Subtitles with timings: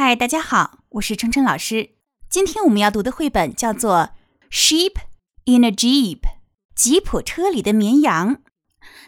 [0.00, 1.96] 嗨，大家好，我是晨晨老师。
[2.30, 4.10] 今天我们要读的绘本叫做
[4.52, 4.92] 《Sheep
[5.44, 6.20] in a Jeep》
[6.72, 8.40] 吉普车里的绵羊。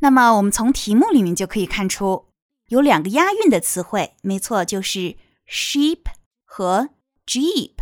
[0.00, 2.26] 那么我们从题目里面就可以看出，
[2.68, 5.16] 有两个押韵的词汇，没错，就是
[5.48, 6.00] sheep
[6.44, 6.90] 和
[7.26, 7.76] jeep。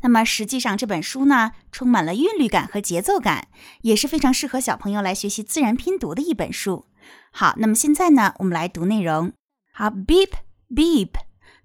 [0.00, 3.48] 那么实际上这本书呢，充满了韵律感和节奏感，
[3.82, 6.86] 也是非常适合小朋友来学习自然拼读的一本书。
[7.30, 9.34] 好，那么现在呢，我们来读内容。
[9.74, 10.30] 好，beep
[10.74, 11.10] beep。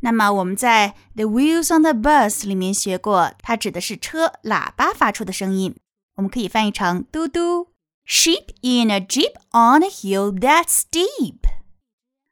[0.02, 5.76] 那么我们在《The Wheels on the Bus》里面学过，它指的是车喇叭发出的声音。
[6.16, 7.74] 我们可以翻译成嘟嘟。
[8.08, 11.38] Sheep in a jeep on a hill that's steep。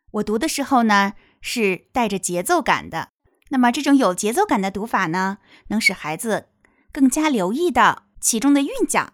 [0.09, 3.09] 我读的时候呢，是带着节奏感的。
[3.50, 5.38] 那么这种有节奏感的读法呢，
[5.68, 6.48] 能使孩子
[6.92, 9.14] 更加留意到其中的韵脚。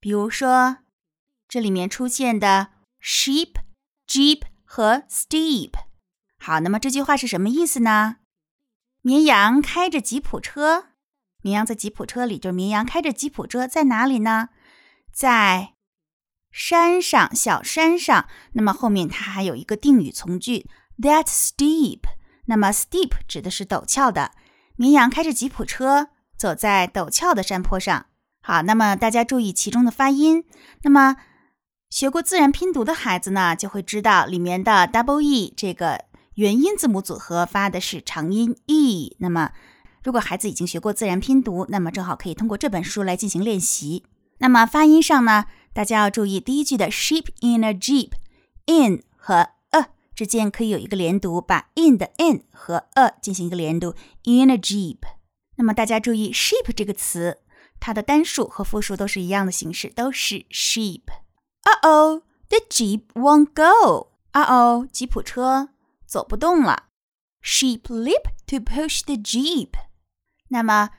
[0.00, 0.78] 比如说，
[1.46, 2.68] 这里面出现的
[3.02, 3.56] sheep、
[4.08, 5.72] jeep 和 steep。
[6.44, 8.16] 好，那么这句话是什么意思呢？
[9.00, 10.86] 绵羊开着吉普车，
[11.40, 14.48] 绵羊在吉普车里，就是绵羊开着吉普车在哪里呢？
[15.12, 15.74] 在
[16.50, 18.26] 山上，小山上。
[18.54, 20.68] 那么后面它还有一个定语从句
[20.98, 22.00] ，That's steep。
[22.46, 24.32] 那么 steep 指的是陡峭的。
[24.74, 28.06] 绵羊开着吉普车走在陡峭的山坡上。
[28.40, 30.44] 好，那么大家注意其中的发音。
[30.82, 31.18] 那么
[31.88, 36.06] 学过自然拼读的孩子呢，就会知道里面的 double e 这个。
[36.34, 39.16] 元音字母组合发的是长音 e。
[39.18, 39.52] 那么，
[40.02, 44.04] 如果孩子已经学过自然拼读，那么正好可以通过这本书来进行练习。
[44.38, 54.98] 那么发音上呢，大家要注意第一句的 sheep in a jeep，in 和 a 之间可以有一个连读，把 in 的 in 和 a 进行一个连读，in a jeep。
[55.56, 57.38] 那么大家注意 sheep 这个词，
[57.78, 61.02] 它的单数和复数都是一样的形式，都是 sheep。
[61.64, 64.08] Uh oh，the jeep won't go。
[64.32, 65.68] Uh oh，吉普车。
[66.12, 66.90] 走不动了。
[67.42, 69.70] Sheep leap to push the jeep。
[70.48, 70.90] 那么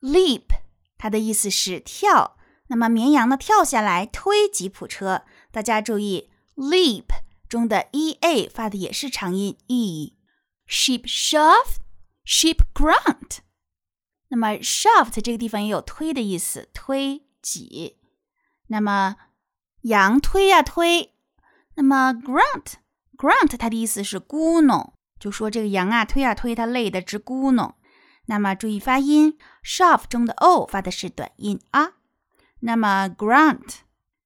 [0.00, 0.46] ，leap
[0.98, 2.36] 它的意思是跳。
[2.66, 5.24] 那么绵羊呢，跳下来推吉普车。
[5.52, 7.04] 大家注意，leap
[7.48, 10.18] 中的 e a 发的也是长音 e。
[10.66, 11.76] Sheep shove,
[12.24, 13.38] sheep grunt。
[14.30, 18.00] 那么 shove 这个地方也有推的意思，推挤。
[18.66, 19.14] 那么
[19.82, 21.14] 羊推呀推。
[21.76, 22.80] 那么 grunt。
[23.16, 27.72] Grunt，它的意思是咕哝，就说这个羊啊推啊推，它累得直咕哝。
[28.26, 31.92] 那么注意发音，shove 中的 o 发的是短音啊。
[32.60, 33.76] 那么 grunt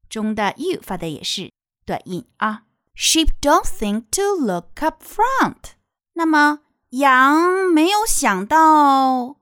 [0.09, 1.53] 中的 u 发的也是
[1.85, 2.63] 短音啊。
[2.97, 5.73] Sheep don't think to look up front。
[6.15, 9.37] 那么羊没有想到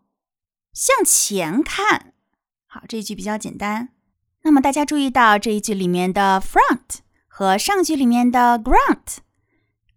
[0.72, 2.12] 向前看。
[2.66, 3.90] 好，这一句比较简单。
[4.42, 9.18] 那么大家注意到这一句里面的 front 和上句里面的 grunt。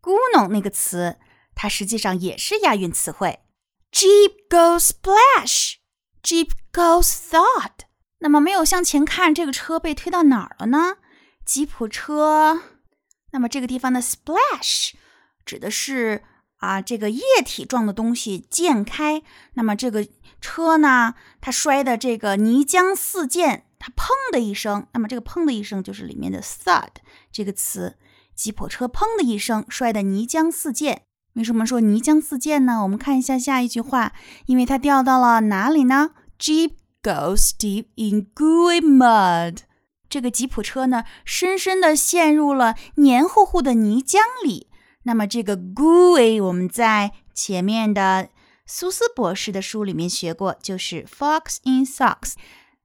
[0.02, 1.18] 咕哝那个词，
[1.54, 3.40] 它实际上也是押韵词汇。
[3.92, 5.76] Jeep goes splash,
[6.24, 7.72] Jeep goes thud。
[8.20, 10.98] 那么没有向前看，这个车被推到哪儿了呢？
[11.46, 12.62] 吉普车。
[13.32, 14.94] 那么这个地方的 splash
[15.46, 16.24] 指的是
[16.58, 19.24] 啊，这个液体状的东西溅开。
[19.54, 20.08] 那么这个
[20.40, 24.88] 车呢，它摔的这个泥浆四溅，它砰的一声。
[24.94, 26.90] 那么这个砰的一声就是里面的 thud
[27.32, 27.98] 这个词。
[28.42, 31.04] 吉普车砰的一声摔得泥浆四溅。
[31.34, 32.82] 为什么说泥浆四溅呢？
[32.82, 34.14] 我们看一下下一句话，
[34.48, 36.10] 因为它掉到了哪里呢
[36.40, 36.72] ？Jeep
[37.04, 39.58] goes deep in gooey mud。
[40.10, 44.72] 这个吉普车呢，深深地陷入了黏糊糊的泥浆里。
[45.04, 48.30] 那么这个 gooey，我们在前面的
[48.66, 52.34] 苏斯博士的书里面学过，就是 fox in socks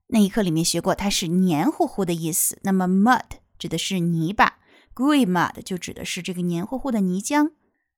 [0.08, 2.58] 那一课里面学过，它是黏糊糊的意思。
[2.62, 3.22] 那么 mud
[3.58, 4.58] 指的是泥巴。
[4.96, 7.52] Gooey mud 就指的是这个黏糊糊的泥浆。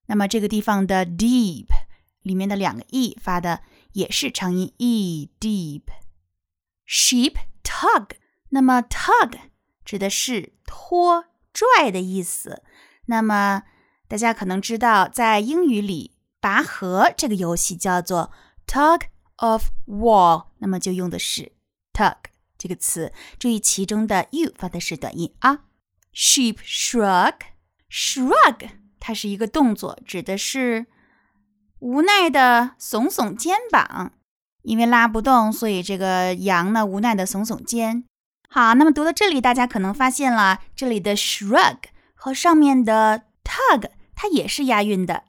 [0.06, 1.66] 那么这个地方的 deep
[2.22, 3.60] 里面的两个 e 发的
[3.92, 5.82] 也是长音 e deep。
[6.88, 8.16] Sheep tug，
[8.48, 9.38] 那么 tug
[9.84, 12.64] 指的是拖拽的意思。
[13.06, 13.62] 那么
[14.08, 18.32] 大家可能知道，在英语里拔河这个游戏叫做
[18.66, 19.02] tug
[19.36, 21.52] of war，那么就用的是
[21.92, 22.16] tug
[22.58, 23.12] 这个词。
[23.38, 25.67] 注意其中的 u 发的是短音啊。
[26.14, 27.34] Sheep shrug,
[27.90, 30.86] shrug，它是一个动作，指的是
[31.78, 34.12] 无奈的耸耸肩膀。
[34.62, 38.04] 因为拉不动，所以这个羊呢无奈的耸耸肩。
[38.50, 41.78] 好，那么读到这里，大家可能发现了，这里的 shrug
[42.14, 45.24] 和上面的 tug 它也是押韵的。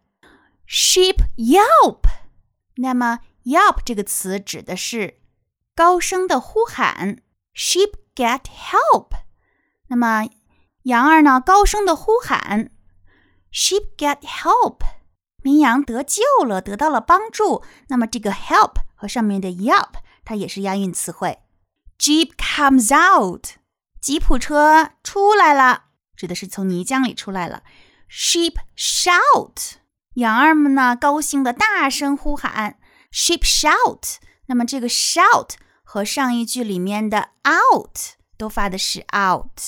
[0.68, 2.02] Sheep yelp，
[2.78, 5.20] 那么 yelp 这个词指的是
[5.76, 7.20] 高声的呼喊。
[7.56, 9.10] Sheep get help，
[9.88, 10.28] 那么。
[10.84, 12.72] 羊儿呢，高声的呼喊
[13.52, 14.78] ：“Sheep get help！”
[15.42, 17.64] 绵羊得救了，得到了帮助。
[17.88, 19.92] 那么这个 help 和上面的 yup
[20.26, 21.40] 它也是押韵词汇。
[21.98, 23.48] Jeep comes out，
[24.02, 25.84] 吉普车出来了，
[26.16, 27.64] 指的是从泥浆里出来了。
[28.10, 29.76] Sheep shout，
[30.16, 32.80] 羊儿们呢高兴的大声呼喊。
[33.12, 34.18] Sheep shout，
[34.48, 35.52] 那么这个 shout
[35.84, 37.98] 和上一句里面的 out
[38.38, 39.60] 都发的是 out，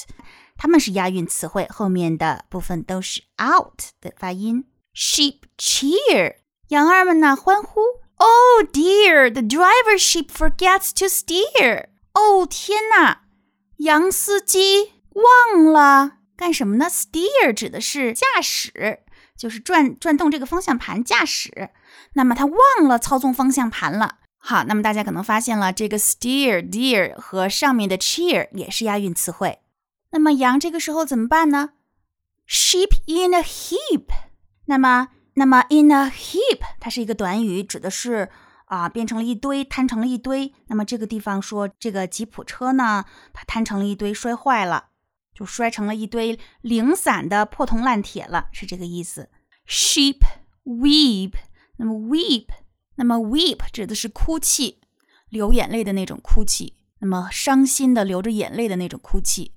[0.61, 4.65] 它们是押韵词汇，后面的部分都是 out 的发音。
[4.93, 6.35] Sheep cheer，
[6.67, 7.81] 羊儿们呢欢呼。
[8.17, 11.85] Oh dear, the driver sheep forgets to steer。
[12.13, 13.23] 哦天哪，
[13.77, 18.99] 羊司机忘了干什么呢？Steer 指的是驾驶，
[19.35, 21.71] 就是转转动这个方向盘驾驶。
[22.13, 24.19] 那么他忘了操纵方向盘了。
[24.37, 29.57] 好，那么大家可能发现了，这个 steer deer 和上面的 cheer 也是押韵词汇。
[30.11, 31.71] 那么羊这个时候怎么办呢
[32.47, 34.05] ？Sheep in a heap。
[34.65, 38.29] 那么，那么 in a heap 它是一个短语，指的是
[38.65, 40.53] 啊变成了一堆，摊成了一堆。
[40.67, 44.89] 那么这个地方说这个吉普车呢，它摊成了一堆，摔坏了，
[45.33, 49.29] 就摔成了一堆零散的破铜烂铁了，是这个意思。
[49.67, 50.19] Sheep
[50.65, 51.33] weep。
[51.77, 52.47] 那么 weep，
[52.95, 54.81] 那么 weep 指的是哭泣，
[55.29, 59.53] 流眼泪的那种哭泣，那么伤心的流着眼泪的那种哭泣。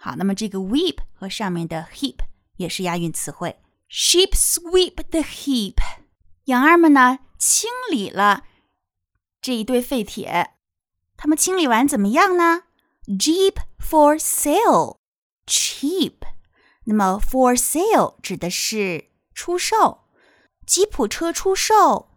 [0.00, 2.18] 好，那么这个 weep 和上面的 heap
[2.56, 3.58] 也是押韵词汇。
[3.90, 5.74] Sheep sweep the heap，
[6.44, 8.44] 羊儿们呢清理了
[9.40, 10.54] 这一堆废铁。
[11.16, 12.64] 他们清理完怎么样呢
[13.06, 16.14] ？Jeep for sale，cheap。
[16.84, 20.04] 那么 for sale 指的是出售。
[20.66, 22.10] 吉普车出售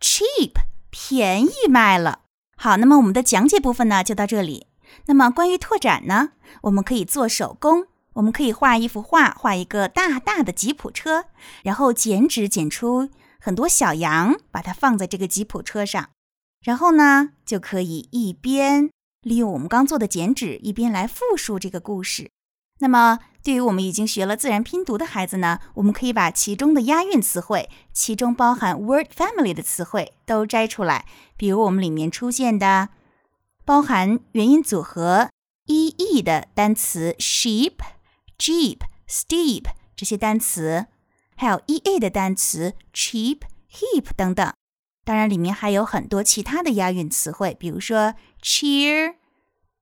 [0.00, 0.54] ，cheap，
[0.88, 2.22] 便宜卖了。
[2.56, 4.67] 好，那么我们的讲解部分呢就到这里。
[5.06, 6.30] 那么关于拓展呢，
[6.62, 11.24] 我们可以做手工，我们可以画一幅画，画一个大大的吉普车，
[11.62, 13.08] 然后剪纸剪出
[13.40, 16.10] 很多小羊，把它放在这个吉普车上，
[16.62, 18.90] 然后呢就可以一边
[19.22, 22.30] 利用我们刚做的剪纸，一边来复述这个故事。
[22.80, 23.18] 那么。
[23.40, 31.06] 对于我们已经学了自然拼读的孩子呢，我们可以把其中的押韵词汇，其中包含 word family 的词汇都摘出来。
[31.34, 32.90] 比如我们里面出现的
[33.68, 35.28] 包含元音组合
[35.66, 37.74] e e 的单词 sheep、
[38.38, 40.86] jeep、steep 这些单词，
[41.36, 44.50] 还有 e a 的单词 cheap、heap 等等。
[45.04, 49.16] 当然，里面还有很多其他的押韵词汇，比如说 cheer、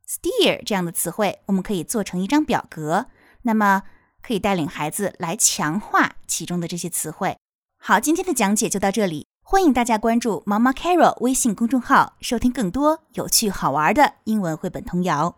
[0.04, 3.06] steer 这样的词汇，我们可以做成一张表格。
[3.42, 3.84] 那么
[4.20, 7.38] 可以带领孩子来强化其中的这些词汇。
[7.78, 15.36] 好，今天的讲解就到这里，欢迎大家关注毛毛 Carol 微信公众号，收听更多有趣好玩的英文绘本童谣。